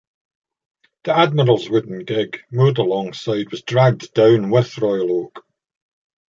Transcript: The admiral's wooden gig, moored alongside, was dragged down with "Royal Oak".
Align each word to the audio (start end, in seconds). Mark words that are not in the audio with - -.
The 1.03 1.15
admiral's 1.15 1.69
wooden 1.69 2.05
gig, 2.05 2.39
moored 2.49 2.79
alongside, 2.79 3.51
was 3.51 3.61
dragged 3.61 4.15
down 4.15 4.49
with 4.49 4.79
"Royal 4.79 5.25
Oak". 5.25 5.45